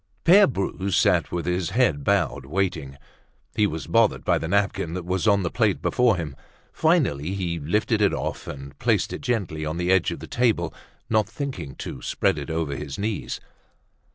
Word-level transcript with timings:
Pere 0.23 0.47
Bru 0.47 0.89
sat 0.89 1.31
with 1.31 1.45
his 1.45 1.69
head 1.69 2.03
bowed, 2.03 2.47
waiting. 2.47 2.97
He 3.55 3.67
was 3.67 3.85
bothered 3.85 4.25
by 4.25 4.39
the 4.39 4.47
napkin 4.47 4.95
that 4.95 5.05
was 5.05 5.27
on 5.27 5.43
the 5.43 5.51
plate 5.51 5.79
before 5.79 6.15
him. 6.17 6.35
Finally 6.73 7.35
he 7.35 7.59
lifted 7.59 8.01
it 8.01 8.11
off 8.11 8.47
and 8.47 8.75
placed 8.79 9.13
it 9.13 9.21
gently 9.21 9.63
on 9.63 9.77
the 9.77 9.91
edge 9.91 10.09
of 10.09 10.17
the 10.19 10.25
table, 10.25 10.73
not 11.07 11.29
thinking 11.29 11.75
to 11.75 12.01
spread 12.01 12.39
it 12.39 12.49
over 12.49 12.75
his 12.75 12.97
knees. 12.97 13.39